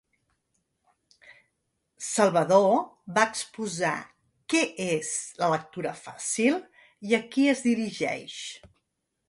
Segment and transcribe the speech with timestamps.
[2.05, 2.71] Salvador
[3.19, 3.93] va exposar
[4.55, 5.11] què és
[5.43, 6.61] la lectura fàcil
[7.11, 8.39] i a qui es dirigeix.